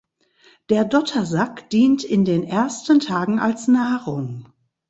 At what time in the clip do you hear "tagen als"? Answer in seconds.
2.99-3.67